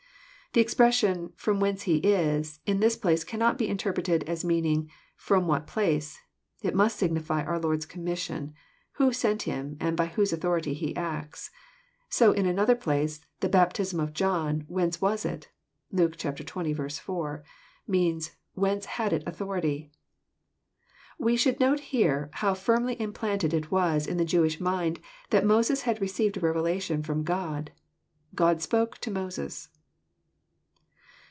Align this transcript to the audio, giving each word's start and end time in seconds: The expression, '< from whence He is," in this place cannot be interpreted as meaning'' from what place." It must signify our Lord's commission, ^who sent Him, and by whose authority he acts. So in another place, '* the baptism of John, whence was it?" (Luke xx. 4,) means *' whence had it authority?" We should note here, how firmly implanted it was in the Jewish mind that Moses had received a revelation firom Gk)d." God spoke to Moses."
The 0.53 0.59
expression, 0.59 1.31
'< 1.33 1.35
from 1.37 1.61
whence 1.61 1.83
He 1.83 1.99
is," 1.99 2.59
in 2.65 2.81
this 2.81 2.97
place 2.97 3.23
cannot 3.23 3.57
be 3.57 3.69
interpreted 3.69 4.25
as 4.25 4.43
meaning'' 4.43 4.89
from 5.27 5.47
what 5.47 5.65
place." 5.65 6.19
It 6.61 6.75
must 6.75 6.97
signify 6.99 7.41
our 7.45 7.57
Lord's 7.57 7.85
commission, 7.85 8.53
^who 8.99 9.15
sent 9.15 9.43
Him, 9.43 9.77
and 9.79 9.95
by 9.95 10.07
whose 10.07 10.33
authority 10.33 10.73
he 10.73 10.93
acts. 10.93 11.51
So 12.09 12.33
in 12.33 12.45
another 12.45 12.75
place, 12.75 13.21
'* 13.31 13.39
the 13.39 13.47
baptism 13.47 14.01
of 14.01 14.11
John, 14.11 14.65
whence 14.67 14.99
was 14.99 15.23
it?" 15.23 15.47
(Luke 15.93 16.17
xx. 16.17 16.99
4,) 16.99 17.43
means 17.87 18.31
*' 18.43 18.51
whence 18.53 18.85
had 18.87 19.13
it 19.13 19.23
authority?" 19.25 19.89
We 21.17 21.37
should 21.37 21.61
note 21.61 21.79
here, 21.79 22.29
how 22.33 22.55
firmly 22.55 22.99
implanted 22.99 23.53
it 23.53 23.71
was 23.71 24.05
in 24.05 24.17
the 24.17 24.25
Jewish 24.25 24.59
mind 24.59 24.99
that 25.29 25.45
Moses 25.45 25.83
had 25.83 26.01
received 26.01 26.35
a 26.35 26.41
revelation 26.41 27.01
firom 27.03 27.23
Gk)d." 27.23 27.69
God 28.35 28.61
spoke 28.61 28.97
to 28.97 29.09
Moses." 29.11 29.69